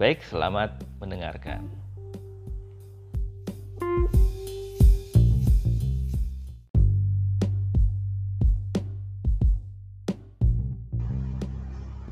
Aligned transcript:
Baik, 0.00 0.24
selamat 0.32 0.80
mendengarkan. 0.96 1.60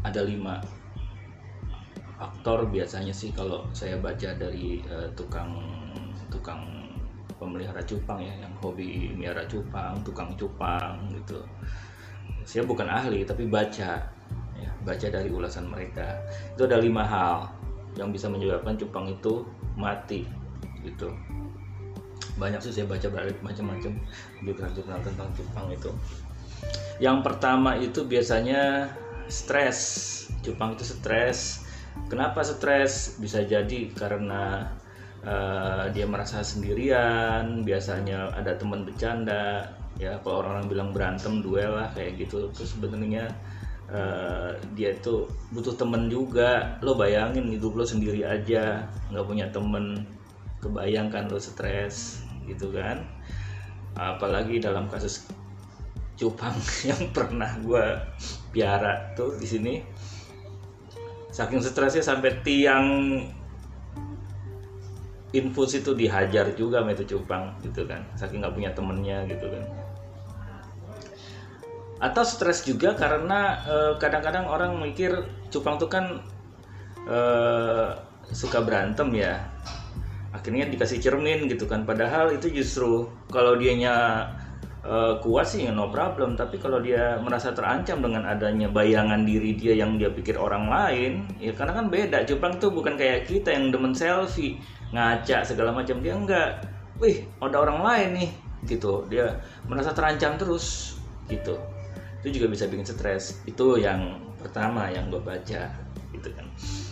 Ada 0.05 0.21
lima 0.21 0.61
faktor 2.21 2.69
biasanya 2.69 3.17
sih 3.17 3.33
kalau 3.33 3.65
saya 3.73 3.97
baca 3.97 4.37
dari 4.37 4.85
uh, 4.93 5.09
tukang 5.17 5.57
tukang 6.29 6.61
pemelihara 7.41 7.81
cupang 7.89 8.21
ya 8.21 8.37
yang 8.37 8.53
hobi 8.61 9.17
miara 9.17 9.49
cupang, 9.49 9.97
tukang 10.05 10.37
cupang 10.37 11.09
gitu. 11.09 11.41
Saya 12.45 12.69
bukan 12.69 12.85
ahli 12.85 13.25
tapi 13.25 13.49
baca 13.49 14.05
ya, 14.61 14.71
baca 14.85 15.07
dari 15.09 15.33
ulasan 15.33 15.73
mereka. 15.73 16.21
Itu 16.53 16.69
ada 16.69 16.77
lima 16.77 17.09
hal 17.09 17.58
yang 17.99 18.15
bisa 18.15 18.31
menyebabkan 18.31 18.79
cupang 18.79 19.11
itu 19.11 19.43
mati 19.75 20.23
gitu. 20.87 21.11
Banyak 22.39 22.63
sih 22.63 22.71
saya 22.71 22.87
baca 22.87 23.11
macam-macam 23.43 23.93
jurnal-jurnal 24.47 25.03
tentang 25.03 25.29
cupang 25.35 25.67
itu. 25.75 25.91
Yang 27.03 27.19
pertama 27.27 27.75
itu 27.75 28.07
biasanya 28.07 28.95
stres. 29.27 29.79
Cupang 30.47 30.79
itu 30.79 30.87
stres. 30.87 31.67
Kenapa 32.07 32.47
stres? 32.47 33.19
Bisa 33.19 33.43
jadi 33.43 33.91
karena 33.91 34.71
uh, 35.27 35.91
dia 35.91 36.07
merasa 36.07 36.47
sendirian 36.47 37.67
biasanya 37.67 38.31
ada 38.39 38.55
teman 38.55 38.87
bercanda 38.87 39.75
ya. 39.99 40.23
Kalau 40.23 40.47
orang-orang 40.47 40.67
bilang 40.71 40.89
berantem 40.95 41.43
duel 41.43 41.75
lah 41.75 41.91
kayak 41.99 42.23
gitu. 42.23 42.55
Terus 42.55 42.79
sebenarnya 42.79 43.35
uh, 43.93 44.53
dia 44.77 44.95
itu 44.97 45.29
butuh 45.53 45.75
temen 45.77 46.09
juga. 46.09 46.79
Lo 46.85 46.97
bayangin 46.97 47.49
hidup 47.49 47.77
lo 47.77 47.85
sendiri 47.85 48.25
aja 48.25 48.87
nggak 49.13 49.27
punya 49.27 49.47
temen. 49.53 50.05
Kebayangkan 50.59 51.31
lo 51.31 51.39
stres 51.39 52.25
gitu 52.45 52.73
kan? 52.75 53.05
Apalagi 53.95 54.59
dalam 54.63 54.91
kasus 54.91 55.29
cupang 56.19 56.55
yang 56.89 57.15
pernah 57.15 57.51
gue 57.63 57.85
piara 58.53 59.15
tuh 59.15 59.37
di 59.39 59.47
sini. 59.47 59.75
Saking 61.29 61.63
stresnya 61.63 62.03
sampai 62.03 62.43
tiang 62.43 62.87
infus 65.31 65.77
itu 65.77 65.93
dihajar 65.93 66.57
juga 66.57 66.81
sama 66.83 66.97
cupang 66.97 67.55
gitu 67.63 67.87
kan? 67.87 68.03
Saking 68.19 68.43
nggak 68.43 68.57
punya 68.57 68.71
temennya 68.75 69.23
gitu 69.29 69.47
kan 69.47 69.88
atau 71.99 72.23
stres 72.23 72.63
juga 72.63 72.95
karena 72.95 73.59
eh, 73.67 73.93
kadang-kadang 73.99 74.47
uh, 74.47 74.55
orang 74.55 74.79
mikir 74.79 75.11
cupang 75.51 75.83
tuh 75.83 75.91
kan 75.91 76.23
uh, 77.11 77.91
suka 78.31 78.63
berantem 78.63 79.11
ya. 79.19 79.43
Akhirnya 80.31 80.71
dikasih 80.71 81.03
cermin 81.03 81.51
gitu 81.51 81.67
kan. 81.67 81.83
Padahal 81.83 82.31
itu 82.31 82.55
justru 82.55 83.11
kalau 83.33 83.59
dianya 83.59 84.29
uh, 84.87 85.19
kuat 85.19 85.51
sih 85.51 85.67
no 85.75 85.91
problem. 85.91 86.39
Tapi 86.39 86.63
kalau 86.63 86.79
dia 86.79 87.19
merasa 87.19 87.51
terancam 87.51 87.99
dengan 87.99 88.31
adanya 88.31 88.71
bayangan 88.71 89.27
diri 89.27 89.59
dia 89.59 89.75
yang 89.75 89.99
dia 89.99 90.15
pikir 90.15 90.39
orang 90.39 90.71
lain 90.71 91.27
ya 91.43 91.51
karena 91.51 91.83
kan 91.83 91.91
beda. 91.91 92.23
Cupang 92.31 92.63
tuh 92.63 92.71
bukan 92.71 92.95
kayak 92.95 93.27
kita 93.27 93.51
yang 93.51 93.75
demen 93.75 93.91
selfie 93.91 94.63
ngaca 94.95 95.43
segala 95.43 95.75
macam. 95.75 95.99
Dia 95.99 96.15
enggak 96.15 96.63
wih 97.03 97.27
ada 97.43 97.59
orang 97.59 97.83
lain 97.83 98.09
nih 98.23 98.31
gitu. 98.71 99.03
Dia 99.11 99.35
merasa 99.67 99.91
terancam 99.91 100.39
terus 100.39 100.95
gitu 101.27 101.59
itu 102.23 102.41
juga 102.41 102.47
bisa 102.51 102.67
bikin 102.67 102.87
stres. 102.87 103.39
Itu 103.47 103.79
yang 103.79 104.19
pertama 104.39 104.91
yang 104.91 105.11
gue 105.11 105.23
baca 105.23 105.71
gitu 106.15 106.29
kan. 106.35 106.47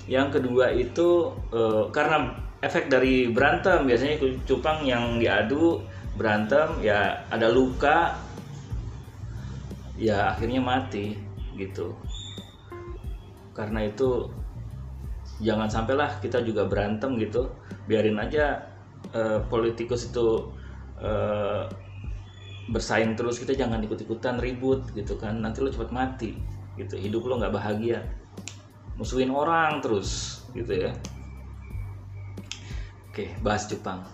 Yang 0.06 0.38
kedua 0.38 0.70
itu 0.70 1.34
e, 1.50 1.90
karena 1.90 2.36
efek 2.62 2.86
dari 2.86 3.30
berantem 3.30 3.86
biasanya 3.86 4.22
cupang 4.46 4.86
yang 4.86 5.18
diadu 5.18 5.82
berantem 6.16 6.80
ya 6.80 7.26
ada 7.28 7.52
luka 7.52 8.16
ya 9.98 10.36
akhirnya 10.36 10.62
mati 10.62 11.18
gitu. 11.58 11.96
Karena 13.56 13.88
itu 13.88 14.28
jangan 15.40 15.68
sampailah 15.68 16.20
kita 16.22 16.44
juga 16.44 16.68
berantem 16.68 17.16
gitu. 17.18 17.50
Biarin 17.90 18.20
aja 18.20 18.62
e, 19.10 19.42
politikus 19.50 20.12
itu 20.12 20.52
e, 21.00 21.10
bersaing 22.66 23.14
terus 23.14 23.38
kita 23.38 23.54
jangan 23.54 23.78
ikut-ikutan 23.82 24.42
ribut 24.42 24.90
gitu 24.94 25.14
kan. 25.18 25.38
Nanti 25.38 25.62
lo 25.62 25.70
cepat 25.70 25.90
mati 25.94 26.34
gitu. 26.76 26.98
Hidup 26.98 27.26
lo 27.26 27.38
nggak 27.38 27.54
bahagia. 27.54 28.02
Musuhin 28.96 29.30
orang 29.30 29.84
terus 29.84 30.42
gitu 30.56 30.88
ya. 30.88 30.92
Oke 33.12 33.32
bahas 33.40 33.68
Jepang. 33.68 34.04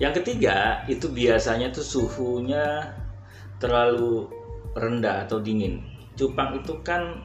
Yang 0.00 0.24
ketiga 0.24 0.82
itu 0.88 1.12
biasanya 1.12 1.68
tuh 1.70 1.84
suhunya 1.84 2.96
terlalu 3.60 4.32
rendah 4.72 5.28
atau 5.28 5.38
dingin. 5.44 5.84
Cupang 6.16 6.56
itu 6.56 6.72
kan 6.80 7.20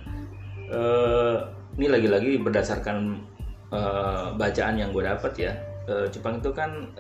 eh, 0.68 1.38
ini 1.80 1.88
lagi-lagi 1.88 2.36
berdasarkan 2.44 3.24
eh, 3.72 4.28
bacaan 4.36 4.76
yang 4.76 4.92
gue 4.92 5.08
dapat 5.08 5.34
ya. 5.40 5.54
Eh, 5.88 6.06
cupang 6.12 6.44
itu 6.44 6.52
kan 6.52 6.92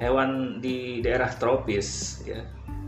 hewan 0.00 0.58
di 0.64 1.04
daerah 1.04 1.28
tropis 1.36 2.20
ya 2.24 2.40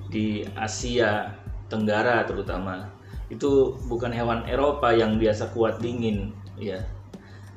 di 0.09 0.43
Asia 0.57 1.29
Tenggara 1.69 2.25
terutama 2.29 2.89
itu 3.33 3.73
bukan 3.89 4.13
hewan 4.13 4.45
Eropa 4.45 4.93
yang 4.93 5.17
biasa 5.17 5.57
kuat 5.57 5.81
dingin 5.81 6.37
ya. 6.61 6.85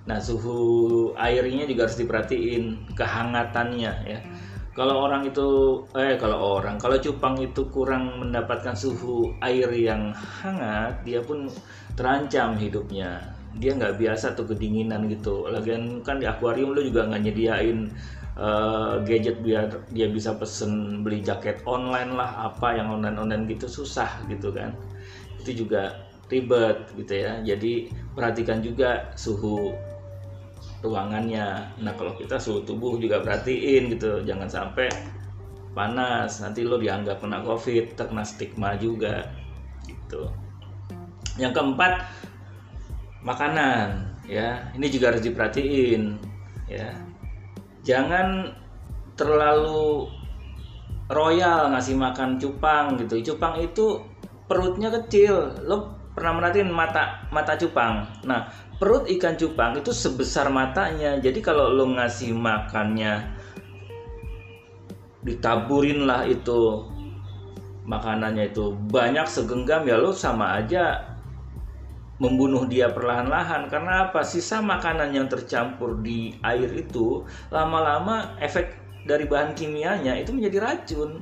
Nah 0.08 0.24
suhu 0.24 1.12
airnya 1.20 1.68
juga 1.68 1.92
harus 1.92 2.00
diperhatiin 2.00 2.96
kehangatannya 2.96 3.94
ya. 4.08 4.20
Kalau 4.72 5.04
orang 5.04 5.28
itu 5.28 5.48
eh 6.00 6.16
kalau 6.16 6.60
orang 6.60 6.80
kalau 6.80 6.96
cupang 6.96 7.36
itu 7.44 7.68
kurang 7.72 8.24
mendapatkan 8.24 8.72
suhu 8.76 9.36
air 9.44 9.68
yang 9.76 10.16
hangat 10.16 10.96
dia 11.04 11.20
pun 11.20 11.52
terancam 12.00 12.56
hidupnya. 12.56 13.36
Dia 13.60 13.76
nggak 13.76 14.00
biasa 14.00 14.32
tuh 14.36 14.48
kedinginan 14.48 15.12
gitu. 15.12 15.48
Lagian 15.52 16.00
kan 16.08 16.24
di 16.24 16.28
akuarium 16.28 16.72
lu 16.72 16.88
juga 16.88 17.08
nggak 17.12 17.24
nyediain 17.24 17.92
uh, 18.36 19.02
gadget 19.04 19.40
biar 19.42 19.72
dia 19.92 20.08
bisa 20.12 20.36
pesen 20.36 21.02
beli 21.02 21.24
jaket 21.24 21.64
online 21.64 22.16
lah 22.16 22.52
apa 22.52 22.76
yang 22.76 22.92
online 22.92 23.18
online 23.20 23.44
gitu 23.50 23.68
susah 23.68 24.24
gitu 24.28 24.52
kan. 24.52 24.76
Itu 25.42 25.66
juga 25.66 26.06
ribet 26.28 26.92
gitu 26.96 27.14
ya. 27.16 27.40
Jadi 27.44 27.92
perhatikan 28.14 28.60
juga 28.60 29.12
suhu 29.16 29.76
ruangannya. 30.84 31.80
Nah 31.82 31.94
kalau 31.98 32.14
kita 32.20 32.38
suhu 32.38 32.62
tubuh 32.64 33.00
juga 33.00 33.24
perhatiin 33.24 33.96
gitu. 33.96 34.22
Jangan 34.28 34.50
sampai 34.52 34.88
panas. 35.72 36.44
Nanti 36.44 36.68
lo 36.68 36.78
dianggap 36.78 37.24
kena 37.24 37.42
covid 37.42 37.96
terkena 37.96 38.24
stigma 38.28 38.76
juga 38.78 39.32
gitu. 39.88 40.30
Yang 41.40 41.62
keempat 41.62 41.94
makanan 43.24 44.12
ya. 44.28 44.70
Ini 44.76 44.88
juga 44.92 45.16
harus 45.16 45.24
diperhatiin 45.24 46.04
ya 46.66 47.15
jangan 47.86 48.52
terlalu 49.16 50.10
royal 51.08 51.72
ngasih 51.72 51.96
makan 51.96 52.42
cupang 52.42 52.98
gitu. 53.00 53.22
Cupang 53.34 53.62
itu 53.62 54.02
perutnya 54.50 54.90
kecil. 54.90 55.54
Lo 55.64 55.94
pernah 56.18 56.42
merhatiin 56.42 56.74
mata 56.74 57.30
mata 57.30 57.54
cupang? 57.56 58.04
Nah 58.26 58.50
perut 58.82 59.08
ikan 59.08 59.38
cupang 59.38 59.78
itu 59.78 59.94
sebesar 59.94 60.50
matanya. 60.50 61.22
Jadi 61.22 61.40
kalau 61.40 61.72
lo 61.72 61.86
ngasih 61.94 62.34
makannya 62.34 63.32
ditaburin 65.22 66.10
lah 66.10 66.26
itu 66.26 66.90
makanannya 67.86 68.50
itu. 68.50 68.74
Banyak 68.90 69.30
segenggam 69.30 69.86
ya 69.86 70.02
lo 70.02 70.10
sama 70.10 70.58
aja 70.58 71.15
membunuh 72.22 72.64
dia 72.68 72.92
perlahan-lahan. 72.92 73.68
Karena 73.68 74.10
apa? 74.10 74.24
Sisa 74.24 74.64
makanan 74.64 75.12
yang 75.12 75.28
tercampur 75.28 76.00
di 76.00 76.36
air 76.44 76.72
itu 76.72 77.24
lama-lama 77.52 78.36
efek 78.40 78.76
dari 79.06 79.28
bahan 79.28 79.54
kimianya 79.54 80.18
itu 80.18 80.32
menjadi 80.32 80.58
racun. 80.64 81.20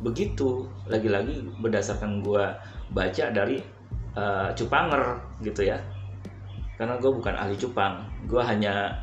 Begitu. 0.00 0.70
Lagi-lagi 0.86 1.44
berdasarkan 1.60 2.22
gua 2.22 2.56
baca 2.90 3.30
dari 3.30 3.60
uh, 4.16 4.50
Cupanger 4.54 5.20
gitu 5.42 5.66
ya. 5.66 5.78
Karena 6.80 6.96
gue 6.96 7.12
bukan 7.12 7.36
ahli 7.36 7.60
cupang. 7.60 8.08
Gue 8.24 8.40
hanya 8.40 8.96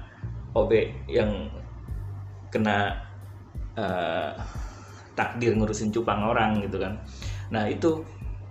OB 0.57 0.71
yang 1.05 1.45
kena 2.49 2.97
uh, 3.77 4.33
takdir 5.13 5.53
ngurusin 5.53 5.94
cupang 5.94 6.25
orang 6.25 6.57
gitu 6.65 6.81
kan. 6.81 6.97
Nah 7.53 7.69
itu 7.69 8.01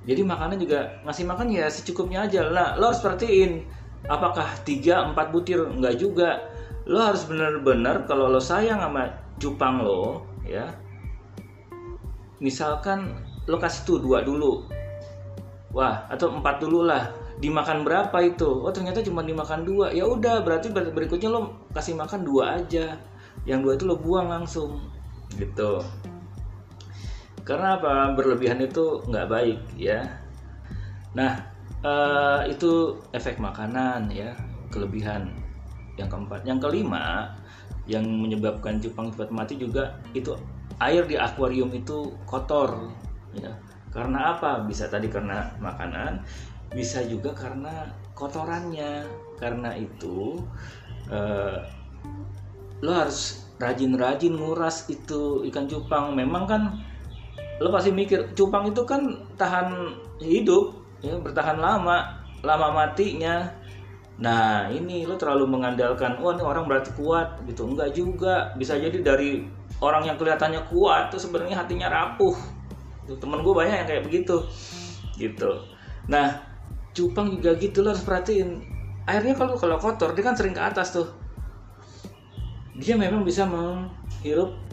jadi 0.06 0.22
makanan 0.22 0.62
juga 0.62 1.02
ngasih 1.02 1.26
makan 1.26 1.50
ya 1.50 1.66
secukupnya 1.66 2.30
aja. 2.30 2.46
Lah 2.46 2.78
lo 2.78 2.94
harus 2.94 3.02
perhatiin 3.02 3.66
apakah 4.06 4.46
3 4.62 5.12
4 5.12 5.34
butir? 5.34 5.58
Enggak 5.66 5.98
juga. 5.98 6.46
Lo 6.86 7.02
harus 7.02 7.26
bener-bener 7.26 8.06
kalau 8.06 8.30
lo 8.30 8.38
sayang 8.38 8.78
sama 8.78 9.10
cupang 9.36 9.82
lo 9.82 10.24
ya 10.46 10.70
misalkan 12.38 13.18
lo 13.50 13.58
kasih 13.58 13.82
tuh 13.82 13.98
dua 13.98 14.22
dulu. 14.22 14.70
Wah 15.74 16.06
atau 16.06 16.30
empat 16.30 16.62
dulu 16.62 16.86
lah. 16.86 17.10
Dimakan 17.36 17.84
berapa 17.84 18.16
itu? 18.22 18.48
Oh 18.48 18.70
ternyata 18.70 19.02
cuma 19.02 19.26
dimakan 19.26 19.66
dua. 19.66 19.90
Ya 19.90 20.06
udah 20.06 20.40
berarti 20.46 20.70
berikutnya 20.70 21.34
lo 21.34 21.66
kasih 21.74 21.98
makan 21.98 22.22
dua 22.22 22.62
aja. 22.62 22.94
Yang 23.42 23.58
dua 23.66 23.72
itu 23.74 23.84
lo 23.90 23.96
buang 23.98 24.30
langsung. 24.30 24.78
Gitu 25.34 25.82
karena 27.46 27.78
apa? 27.78 28.10
Berlebihan 28.18 28.58
itu 28.58 29.06
nggak 29.06 29.30
baik 29.30 29.60
ya. 29.78 30.02
Nah 31.14 31.46
uh, 31.86 32.42
itu 32.50 32.98
efek 33.14 33.38
makanan 33.38 34.10
ya. 34.10 34.34
Kelebihan. 34.74 35.30
Yang 35.94 36.08
keempat. 36.10 36.42
Yang 36.42 36.58
kelima 36.66 37.32
yang 37.86 38.02
menyebabkan 38.02 38.82
cupang 38.82 39.14
cepat 39.14 39.30
mati 39.30 39.54
juga 39.54 39.94
itu 40.10 40.34
air 40.82 41.06
di 41.06 41.14
akuarium 41.14 41.70
itu 41.70 42.18
kotor 42.26 42.90
ya. 43.38 43.54
Karena 43.94 44.34
apa? 44.34 44.66
Bisa 44.66 44.90
tadi 44.90 45.06
karena 45.06 45.54
makanan 45.62 46.26
bisa 46.74 47.06
juga 47.06 47.30
karena 47.30 47.94
kotorannya. 48.18 49.06
Karena 49.38 49.70
itu 49.78 50.42
uh, 51.14 51.62
lo 52.82 52.90
harus 52.90 53.46
rajin-rajin 53.62 54.34
nguras 54.34 54.90
itu 54.90 55.46
ikan 55.46 55.70
cupang. 55.70 56.12
Memang 56.18 56.44
kan 56.50 56.62
lo 57.56 57.72
pasti 57.72 57.88
mikir 57.88 58.36
cupang 58.36 58.68
itu 58.68 58.84
kan 58.84 59.00
tahan 59.40 59.96
hidup 60.20 60.76
ya 61.00 61.16
bertahan 61.16 61.56
lama 61.56 62.04
lama 62.44 62.68
matinya. 62.72 63.48
Nah 64.16 64.68
ini 64.72 65.04
lo 65.04 65.16
terlalu 65.16 65.48
mengandalkan 65.48 66.20
wah 66.20 66.32
ini 66.36 66.44
orang 66.44 66.68
berarti 66.68 66.92
kuat 66.96 67.40
gitu. 67.48 67.64
Enggak 67.64 67.96
juga. 67.96 68.52
Bisa 68.56 68.76
jadi 68.76 69.00
dari 69.00 69.44
orang 69.80 70.04
yang 70.08 70.16
kelihatannya 70.16 70.68
kuat 70.68 71.12
tuh 71.12 71.20
sebenarnya 71.20 71.64
hatinya 71.64 71.88
rapuh. 71.88 72.36
Temen 73.06 73.40
gue 73.40 73.54
banyak 73.54 73.76
yang 73.84 73.88
kayak 73.88 74.04
begitu 74.04 74.36
gitu. 75.16 75.64
Nah 76.12 76.44
cupang 76.92 77.32
juga 77.40 77.56
gitu 77.56 77.80
lo 77.80 77.92
harus 77.92 78.04
perhatiin. 78.04 78.76
Airnya 79.06 79.38
kalau 79.38 79.54
kalau 79.56 79.78
kotor 79.78 80.12
dia 80.12 80.24
kan 80.24 80.36
sering 80.36 80.52
ke 80.52 80.60
atas 80.60 80.92
tuh. 80.92 81.08
Dia 82.76 82.92
memang 83.00 83.24
bisa 83.24 83.48
menghirup 83.48 84.65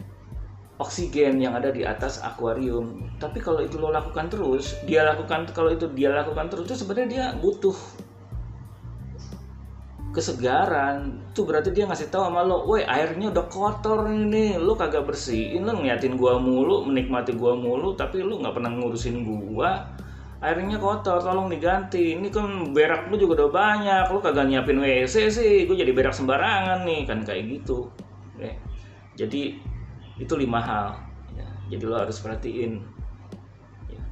oksigen 0.78 1.38
yang 1.38 1.54
ada 1.54 1.70
di 1.70 1.86
atas 1.86 2.18
akuarium. 2.20 3.06
Tapi 3.22 3.38
kalau 3.38 3.62
itu 3.62 3.78
lo 3.78 3.94
lakukan 3.94 4.26
terus 4.26 4.74
dia 4.84 5.06
lakukan 5.06 5.46
kalau 5.54 5.70
itu 5.70 5.86
dia 5.94 6.10
lakukan 6.10 6.50
terus 6.50 6.66
itu 6.66 6.74
sebenarnya 6.82 7.08
dia 7.08 7.24
butuh 7.38 7.76
kesegaran. 10.14 11.18
Itu 11.34 11.42
berarti 11.42 11.74
dia 11.74 11.90
ngasih 11.90 12.10
tahu 12.10 12.30
sama 12.30 12.46
lo, 12.46 12.66
woi 12.66 12.86
airnya 12.86 13.34
udah 13.34 13.46
kotor 13.50 14.06
ini, 14.06 14.54
lo 14.54 14.78
kagak 14.78 15.06
bersihin, 15.06 15.66
lo 15.66 15.74
ngeliatin 15.74 16.14
gua 16.14 16.38
mulu, 16.38 16.86
menikmati 16.86 17.34
gua 17.34 17.58
mulu, 17.58 17.98
tapi 17.98 18.22
lo 18.22 18.38
nggak 18.38 18.54
pernah 18.54 18.70
ngurusin 18.78 19.26
gua, 19.26 19.90
airnya 20.44 20.76
kotor 20.76 21.24
tolong 21.24 21.48
diganti. 21.48 22.14
Ini 22.14 22.28
kan 22.28 22.70
berak 22.76 23.08
lu 23.08 23.16
juga 23.16 23.42
udah 23.42 23.50
banyak 23.50 24.04
lu 24.12 24.18
kagak 24.20 24.46
nyiapin 24.46 24.78
WC 24.78 25.32
sih 25.32 25.64
gue 25.64 25.76
jadi 25.76 25.92
berak 25.96 26.12
sembarangan 26.12 26.84
nih. 26.84 27.08
Kan 27.08 27.24
kayak 27.24 27.42
gitu. 27.48 27.88
Ya. 28.34 28.50
jadi 29.14 29.54
itu 30.18 30.34
lima 30.38 30.62
hal 30.62 30.86
ya. 31.34 31.46
jadi 31.74 31.84
lo 31.90 31.96
harus 31.98 32.22
perhatiin 32.22 32.78
ya. 33.90 34.02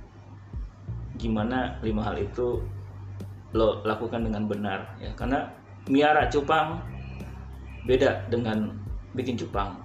gimana 1.19 1.79
lima 1.87 2.03
hal 2.03 2.19
itu 2.19 2.59
lo 3.55 3.85
lakukan 3.87 4.27
dengan 4.27 4.49
benar 4.51 4.99
ya 4.99 5.15
karena 5.15 5.47
miara 5.87 6.27
cupang 6.27 6.83
beda 7.87 8.27
dengan 8.31 8.75
bikin 9.15 9.39
cupang 9.39 9.79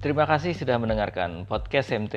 Terima 0.00 0.24
kasih 0.24 0.56
sudah 0.56 0.80
mendengarkan 0.80 1.44
podcast 1.44 1.92
MT. 1.92 2.16